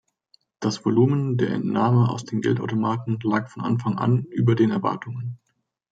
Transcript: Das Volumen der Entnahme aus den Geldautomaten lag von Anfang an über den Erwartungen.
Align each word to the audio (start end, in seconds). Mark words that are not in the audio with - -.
Das 0.59 0.83
Volumen 0.83 1.37
der 1.37 1.49
Entnahme 1.51 2.09
aus 2.09 2.25
den 2.25 2.41
Geldautomaten 2.41 3.19
lag 3.21 3.49
von 3.51 3.61
Anfang 3.61 3.99
an 3.99 4.23
über 4.31 4.55
den 4.55 4.71
Erwartungen. 4.71 5.37